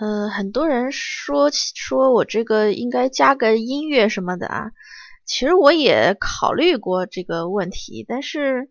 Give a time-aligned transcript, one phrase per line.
[0.00, 4.70] 嗯，很多人说说我这个应该加个音乐什么的啊，
[5.26, 8.70] 其实我也考虑过这个问题，但是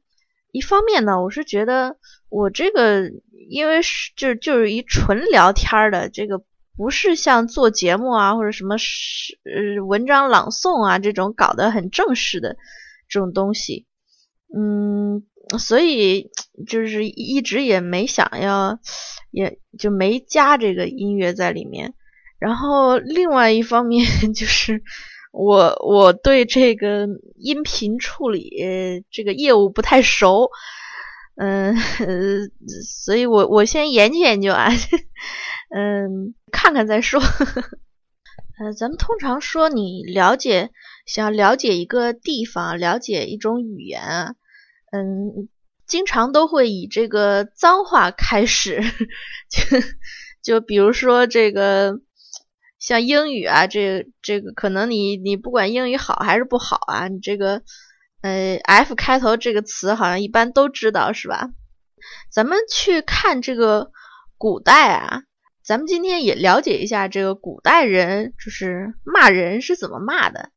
[0.52, 1.98] 一方面呢，我是觉得
[2.30, 3.12] 我这个
[3.50, 6.42] 因为是就就是一纯聊天的，这个
[6.78, 12.56] 不是像做节目啊或者什么是呃文章朗诵啊这种搞得很正式的
[13.10, 13.86] 这种东西，
[14.56, 15.24] 嗯。
[15.60, 16.30] 所以
[16.68, 18.80] 就是一直也没想要，
[19.32, 21.94] 也就没加这个音乐在里面。
[22.40, 24.84] 然后另外一方面 就是
[25.32, 30.50] 我我对这个音频处理这个业务不太熟，
[31.36, 31.76] 嗯，
[33.04, 34.70] 所以我我先研究研究啊，
[35.74, 37.22] 嗯，看看再说。
[38.60, 40.72] 呃，咱们通常说你了解
[41.06, 44.36] 想了解一个地方，了解一种语言啊。
[44.98, 45.50] 嗯，
[45.86, 48.82] 经常都会以这个脏话开始，
[49.50, 49.78] 就
[50.42, 52.00] 就比如说这个
[52.80, 57.62] 像英语啊，这这个可能你你不管英语好还是不好啊，你这个
[58.22, 61.50] 呃 F 开头这个词好像一般都知道是吧？
[62.32, 63.92] 咱们去看这个
[64.38, 65.24] 古代啊，
[65.64, 70.52] 咱们今天也了解一下这个古代人就是骂人是怎么骂的。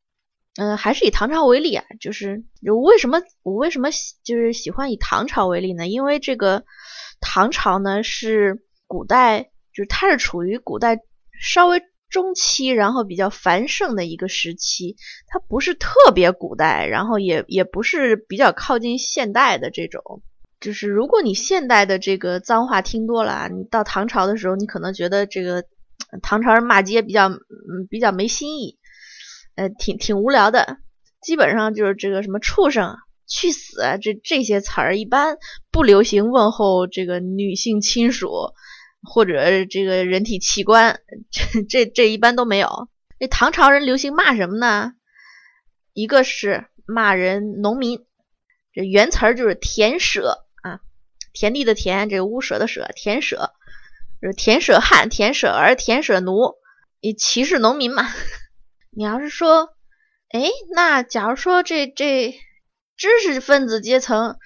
[0.60, 3.88] 嗯，还是以唐朝为例啊，就是为什么我为什么
[4.22, 5.88] 就是喜欢以唐朝为例呢？
[5.88, 6.64] 因为这个
[7.18, 10.98] 唐朝呢是古代，就是它是处于古代
[11.40, 14.96] 稍微中期，然后比较繁盛的一个时期，
[15.28, 20.22] 它不是特别古代，然后也也不是比较靠近现代的这种。
[20.60, 25.64] 就是如果你现代的这个脏话听多了，你到唐朝的时候，你可能觉得这个
[26.20, 27.40] 唐朝人骂街比较嗯
[27.88, 28.76] 比较没新意。
[29.56, 30.78] 呃，挺挺无聊的，
[31.20, 35.36] 基本上就是这个什么畜生、去死这这些词儿，一般
[35.70, 38.54] 不流行问候这个女性亲属
[39.02, 42.88] 或者这个人体器官，这这这一般都没有。
[43.18, 44.92] 那唐朝人流行骂什么呢？
[45.92, 48.06] 一个是骂人农民，
[48.72, 50.80] 这原词儿就是田舍啊，
[51.34, 53.52] 田地的田，这个屋舍的舍，田舍，
[54.22, 56.54] 就是田舍汉、田舍儿、田舍奴，
[57.02, 58.08] 你歧视农民嘛。
[58.92, 59.70] 你要是说，
[60.30, 60.42] 哎，
[60.74, 62.34] 那假如说这这
[62.96, 64.36] 知识分子阶层，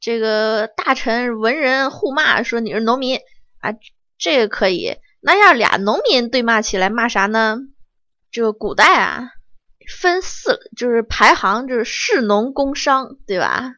[0.00, 3.18] 这个大臣文人互骂，说你是农民
[3.58, 3.74] 啊，
[4.16, 4.96] 这个可以。
[5.20, 7.58] 那要俩农民对骂起来，骂啥呢？
[8.30, 9.30] 这个古代啊，
[10.00, 13.74] 分四，就是排行，就是士农工商，对吧？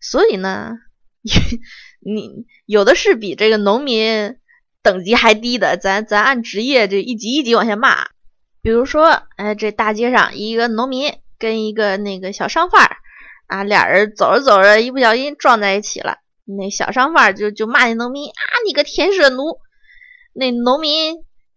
[0.00, 0.76] 所以呢，
[2.00, 4.38] 你有的是比这个农民
[4.82, 8.08] 等级还低的，咱咱按职业这一级一级往下骂。
[8.62, 12.96] 比如说，哎，这大街上一个农民跟一个那个小商贩儿
[13.46, 16.18] 啊，俩人走着走着，一不小心撞在一起了。
[16.44, 19.58] 那小商贩儿就就骂那农民啊，你个田舍奴。
[20.32, 21.16] 那农民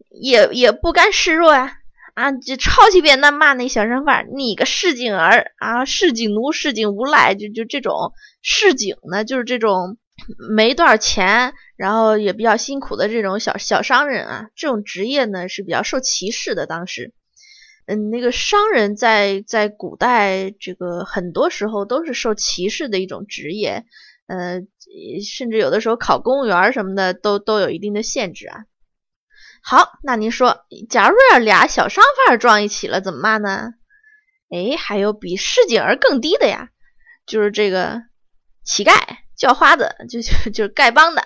[0.09, 1.77] 也也不甘示弱呀，
[2.13, 9.97] 啊，就抄起扁担骂那小商贩儿，你个市井儿啊，市井奴，市井无赖，就就这种市井呢，就是这种。
[10.55, 16.65] 没多少钱，然后也比较辛苦的这种小小商人啊，这种职业呢是比较受歧视的。
[16.65, 17.13] 当时，
[17.87, 23.85] 嗯，那个商人在在古代这个很多时候都是受歧视的一种职业，
[24.27, 24.61] 呃，
[25.27, 28.65] 甚至有的时候考公务员什么的都都有一定的限制啊。
[29.61, 33.73] 好，那您说，假如要俩小商贩撞一起了，怎么骂呢？
[34.49, 36.69] 哎，还有比市井儿更低的呀，
[37.25, 38.03] 就是这个
[38.63, 38.93] 乞丐。
[39.35, 41.23] 叫花子就就 就是丐帮的，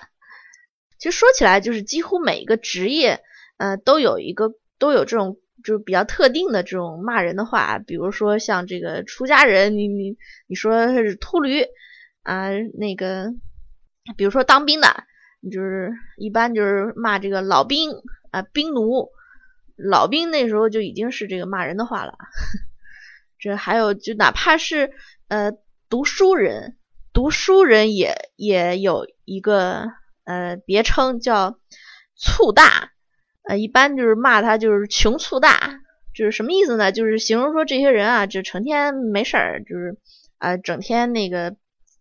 [0.98, 3.20] 其实说起来就是几乎每一个职业，
[3.58, 11.64] 呃，都有一个都有这种就是比较特定的这种骂人的话，比如说像这个出家人，你你你说是秃驴
[12.22, 12.48] 啊，
[12.78, 13.34] 那个
[14.16, 15.04] 比如说当兵的，
[15.40, 17.90] 你就是一般就是骂这个老兵
[18.30, 19.10] 啊，兵奴，
[19.76, 22.14] 老兵那时候就已经是这个骂人的话了。
[23.38, 24.92] 这还有就哪怕是
[25.28, 25.52] 呃
[25.90, 26.77] 读书人。
[27.18, 29.90] 读书人也也有一个
[30.22, 31.58] 呃别称叫
[32.14, 32.92] 醋大，
[33.42, 35.80] 呃一般就是骂他就是穷醋大，
[36.14, 36.92] 就是什么意思呢？
[36.92, 39.98] 就是形容说这些人啊，就成天没事儿，就是
[40.36, 41.56] 啊整天那个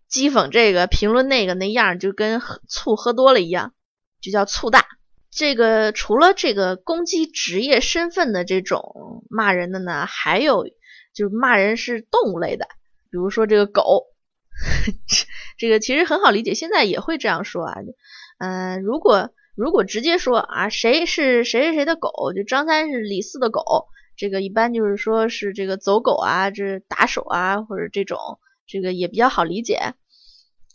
[0.08, 2.40] 讥讽这个评论那个那样，就跟
[2.70, 3.74] 醋喝多了一样，
[4.22, 4.86] 就叫醋大。
[5.32, 10.68] 这个除了这个攻击职业身份的这种骂人的呢，还有
[11.16, 12.68] 就是骂人是动物类的，
[13.10, 14.14] 比如说这个狗。
[15.58, 17.76] 这个其实很好理解，现在也会这样说啊。
[18.40, 28.20] 嗯，如果如果直接说啊，谁是谁谁谁的狗，就张三是李四的狗，这个一般就是说是这个走狗啊，这打手啊，或者这种，
[28.68, 29.94] 这个也比较好理解。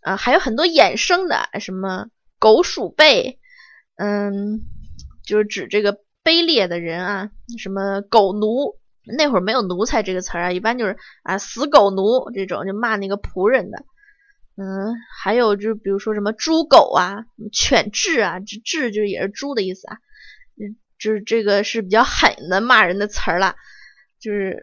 [0.01, 2.09] 啊，还有很多衍生的，什么
[2.39, 3.39] 狗鼠辈，
[3.97, 4.61] 嗯，
[5.25, 8.82] 就是指这个卑劣的人啊，什么狗奴。
[9.05, 13.85] 那会儿没有奴才这个词儿啊，一般就是啊死狗奴这种，就骂那个仆人的。
[14.57, 19.97] 嗯，还有就比如说什么猪狗啊，犬彘啊，这彘就是也是猪的意思啊。
[20.61, 23.57] 嗯，就是这个是比较狠的骂人的词儿了。
[24.21, 24.63] 就是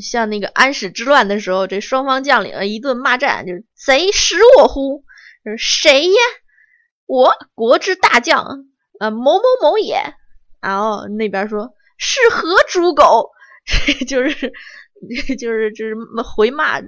[0.00, 5.04] 像那个安史之乱的时候，这双方将领一顿骂战，就是贼使我乎？
[5.58, 6.18] 谁呀？
[7.06, 8.64] 我国之大将，
[8.98, 10.02] 呃，某某某也。
[10.60, 13.30] 然后那边说是何猪狗？
[14.06, 14.52] 就是
[15.38, 16.82] 就是就是回骂，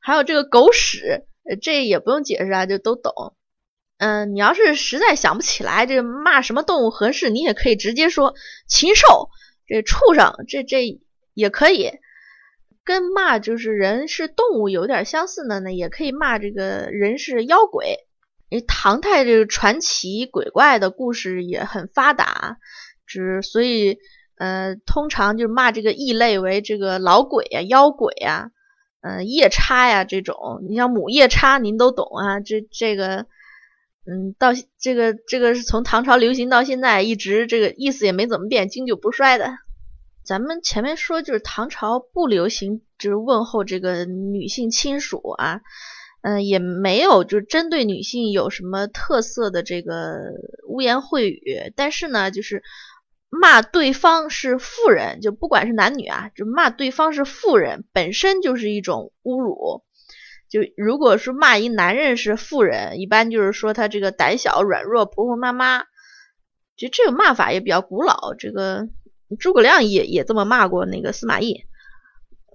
[0.00, 1.24] 还有这个狗屎，
[1.60, 3.34] 这也不用解释啊，就都懂。
[3.98, 8.34] 嗯，你要是实在想不起来这骂什么动物合适，你也可以直接说
[8.68, 9.30] 禽兽，
[9.66, 11.00] 这畜生，这这
[11.34, 11.90] 也可以。
[12.84, 17.98] 跟骂就是人是动物有点相似的呢，也可以骂这个人是妖鬼。
[18.48, 22.58] 因为唐代这个传奇鬼怪的故事也很发达，
[23.06, 23.98] 只所以。
[24.38, 28.50] 呃，通常就是骂这个异类为这个老鬼啊、妖鬼啊，
[29.00, 30.62] 嗯，夜叉呀这种。
[30.68, 32.40] 你像母夜叉，您都懂啊。
[32.40, 33.24] 这这个，
[34.04, 39.54] 嗯，到这个这个是从唐朝流行到现在，一直这个意思也没怎么变，经久不衰的。
[40.22, 45.62] 咱们前面说就是唐朝不流行就是问候这个女性亲属啊，
[46.20, 50.18] 嗯，也没有就是针对女性有什么特色的这个
[50.68, 52.62] 污言秽语，但是呢，就是。
[53.40, 59.84] 骂对方是妇人，就不管是男女啊，就骂对方是妇人，本身就是一种侮辱。
[60.48, 65.84] 就如果是骂一男人是妇人，一般就是说他这个胆小软弱、婆婆妈妈。
[66.76, 68.86] 就这个骂法也比较古老，这个
[69.38, 71.64] 诸葛亮也也这么骂过那个司马懿。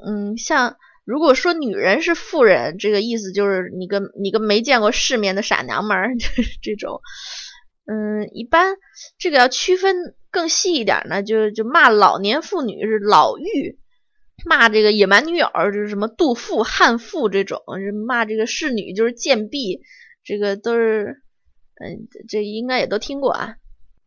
[0.05, 7.01] 嗯，像如果说女人是妇人，这个意思就是你跟你个没见过世面的傻娘们儿， 就是这种。
[7.91, 8.77] 嗯，一般
[9.17, 13.75] 这个要区分更细一点呢，就就骂老年妇女是老妪，
[14.45, 17.61] 骂这个野蛮女友就是什么妒妇、悍妇这种，
[18.07, 19.81] 骂这个侍女就是贱婢，
[20.23, 21.21] 这个都是，
[21.83, 23.55] 嗯，这应该也都听过啊。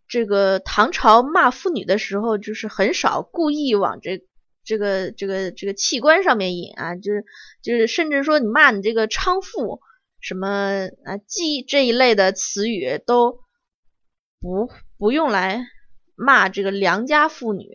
[0.09, 4.25] 这个唐朝骂妇女的时候，就是很少故意往这
[4.65, 7.27] 这个这个这个器官上面引啊，就是
[7.61, 9.81] 就是甚至说你骂你这个娼妇
[10.23, 13.45] 什么啊妓这一类的词语都。
[14.45, 15.67] 不不用来
[16.17, 17.67] 骂这个良家妇女，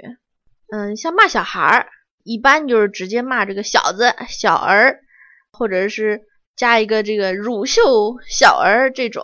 [0.71, 1.87] 嗯，像骂小孩儿，
[2.23, 4.99] 一般就是直接骂这个小子、小儿，
[5.51, 9.23] 或者是加一个这个乳臭小儿这种。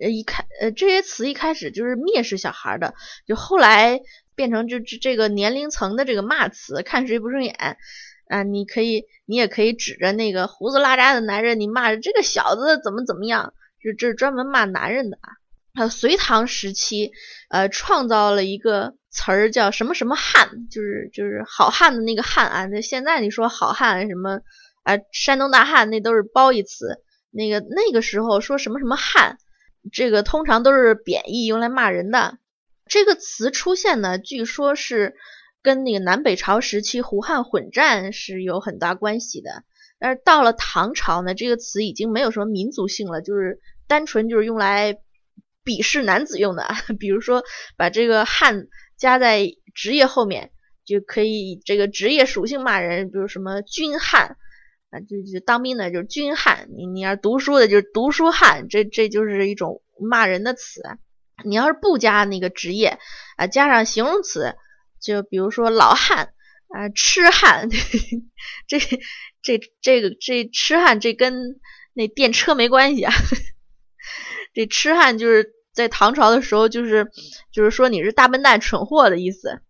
[0.00, 2.94] 呃，一开呃这些词一开始就是蔑视小孩的，
[3.28, 4.00] 就后来
[4.34, 7.78] 变成就这这个年龄层的这个骂词，看谁不顺眼
[8.26, 15.30] 啊，你可以你也可以指着那个胡子拉碴的男人，你骂这个小子怎么怎么样，就这是专门骂男人的啊。
[15.74, 17.10] 呃，隋唐时期，
[17.50, 22.66] 呃，创造了一个词儿叫什么什么汉，就是就是好汉的那个汉啊。
[22.66, 24.40] 那现在你说好汉什么
[24.84, 27.02] 啊，山东大汉那都是褒义词。
[27.32, 29.38] 那个那个时候说什么什么汉，
[29.92, 32.38] 这个通常都是贬义，用来骂人的。
[32.86, 35.16] 这个词出现呢，据说是
[35.60, 39.64] 跟那个南北朝时期胡汉混战是有很大关系的。
[39.98, 45.00] 但是到了唐朝呢，这个词已经没有什么民族性了，就是单纯就是用来。
[45.64, 46.66] 鄙视男子用的，
[47.00, 47.42] 比如说
[47.76, 50.52] 把这个汉加在职业后面，
[50.84, 54.36] 就可以以这个职业属性骂人，比如什么军汉
[54.90, 60.82] 啊，就就当兵的就是军汉，你你要读书的就是读书汉，这这就是一种骂人的词。
[61.44, 62.98] 你要是不加那个职业
[63.36, 64.54] 啊，加上形容词，
[65.00, 66.32] 就比如说老汉
[66.68, 67.68] 啊，痴汉，
[68.68, 68.78] 这
[69.42, 71.60] 这这个这痴汉这跟
[71.92, 73.12] 那电车没关系啊。
[74.54, 77.10] 这痴汉就是在唐朝的时候，就是
[77.52, 79.60] 就是说你是大笨蛋、蠢货的意思，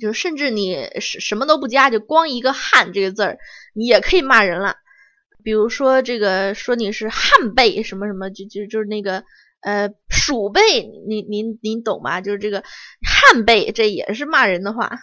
[0.00, 3.38] 就是甚至你什什么都不加，就光一个汉这个字儿，
[3.74, 4.76] 你也可以骂人了。
[5.42, 9.22] 比如说这个说你是汉辈什么什么，就就就是那个
[9.60, 12.22] 呃鼠辈，您您您懂吧？
[12.22, 12.64] 就是这个
[13.02, 14.98] 汉辈，这也是骂人的话。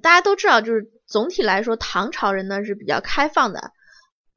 [0.00, 3.72] 大家都知道，就是总体来说，唐朝人呢是比较开放的，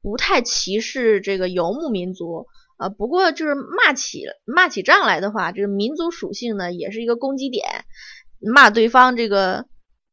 [0.02, 2.48] 不太歧视这个游牧民族。
[2.76, 7.84] 啊，不过就是骂起骂起仗来的话，这个民族属性呢也是一个攻击点，
[8.40, 9.66] 骂对方这个，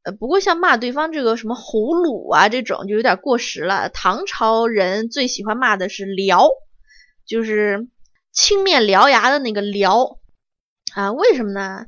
[0.04, 3.90] 呃，不过像骂对方这个什么胡虏啊这种就有点过时了。
[3.90, 6.48] 唐朝人最喜欢骂的是獠，
[7.26, 7.88] 就是
[8.32, 10.18] 青面獠牙的那个獠
[10.94, 11.86] 啊，为什么呢？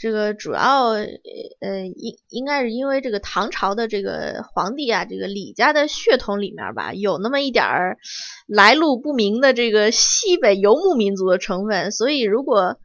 [0.00, 7.98] 这个主要呃应应该是因为这个唐朝的这个皇帝啊，这个李家的血统里面吧，有那么一点儿
[8.46, 12.78] 来路不明的这个西北游牧民族的成分，所以如果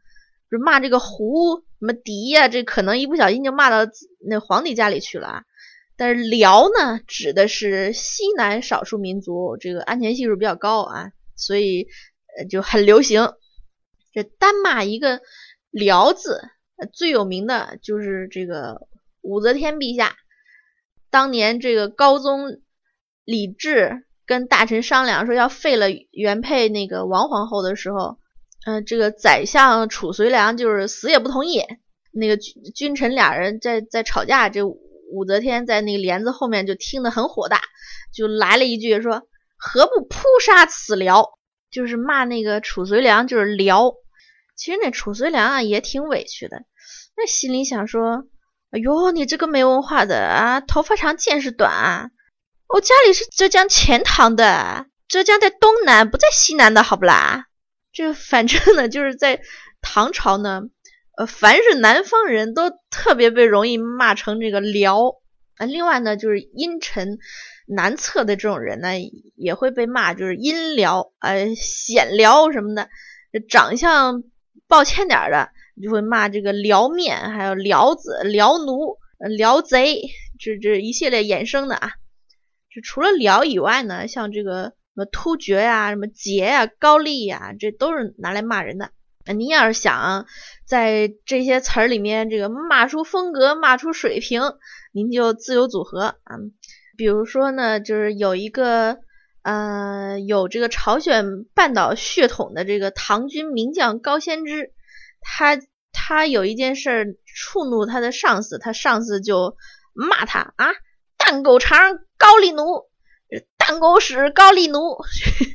[0.50, 3.90] 就骂这个胡什么狄呀，这可能一不小心就骂到
[4.28, 5.42] 那皇帝家里去了啊。
[5.96, 11.86] 但是辽呢，指的是西南少数民族，这个安全系数比较高啊，所以
[12.38, 13.32] 呃就很流行。
[14.12, 15.22] 这单骂一个
[15.70, 16.42] 辽字，
[16.92, 18.88] 最有名的就是这个
[19.20, 20.16] 武则天陛下。
[21.10, 22.60] 当年这个高宗
[23.24, 28.18] 李治跟大臣商量说要废了原配那个王皇后的时候，
[28.66, 31.62] 嗯，这个宰相褚遂良就是死也不同意。
[32.12, 34.62] 那个君君臣俩人在在吵架，这。
[35.08, 37.60] 武则天在那个帘子后面就听得很火大，
[38.12, 39.22] 就来了一句说
[39.56, 41.38] ：“何不扑杀此辽？”
[41.70, 43.94] 就是骂那个褚遂良就是辽。
[44.56, 46.64] 其实那褚遂良啊也挺委屈的，
[47.16, 48.24] 那心里想说
[48.72, 52.10] ：“哎呦，你这个没文化的啊，头发长见识短啊！
[52.68, 57.44] 我家里是浙江钱塘的，浙江在东南不在西南的好不啦？
[57.92, 59.40] 这反正呢就是在
[59.80, 60.62] 唐朝呢。”
[61.18, 65.14] 呃，凡是南方人都特别被容易骂成这个辽
[65.56, 65.64] 啊。
[65.64, 67.16] 另外呢，就是阴沉
[67.66, 68.90] 难测的这种人呢，
[69.34, 72.90] 也会被骂，就是阴辽呃显辽什么的。
[73.48, 74.24] 长相
[74.68, 78.98] 抱歉点的，你就会骂这个辽面，还有辽子、辽奴、
[79.36, 80.02] 辽贼，
[80.38, 81.92] 这这一系列衍生的啊。
[82.74, 88.90] 就除了辽以外呢，像这个什么突厥呀、什么桀呀、高丽呀，这都是拿来骂人的。
[89.24, 90.26] 那你要是想
[90.64, 94.42] 在这些词儿里面这个骂出风格、骂出水平，
[94.92, 96.36] 您就自由组合啊。
[96.96, 98.98] 比如说呢，就是有一个
[99.46, 104.72] 呃有这个朝鲜半岛血统的这个唐军名将高仙芝，
[105.20, 105.56] 他
[105.92, 109.56] 他有一件事触怒他的上司，他上司就
[109.94, 110.66] 骂他啊，
[111.16, 111.78] 蛋狗肠
[112.18, 112.88] 高丽奴，
[113.56, 114.80] 蛋狗屎高丽奴。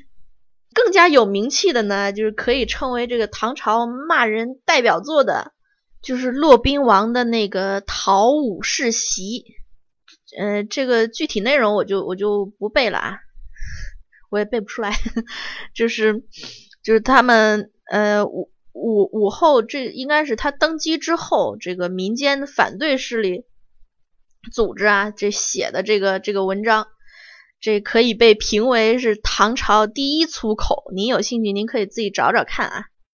[0.74, 5.52] 更加有名气的呢，就是可以称为这个唐朝骂人代表作的，
[6.02, 9.44] 就是骆宾王的那个《讨武士檄》。
[10.40, 13.20] 呃，这个具体内容我就我就不背了啊，
[14.32, 14.92] 我也背不出来。
[15.76, 16.24] 就是
[16.82, 23.46] 就是他们呃武武武后，这应该是他登基之后，这个民间反对势力
[24.52, 26.88] 组织啊，这写的这个这个文章。
[27.60, 32.86] 这可以被评为是唐朝第一粗口，您有兴趣，您可以自己找找看啊。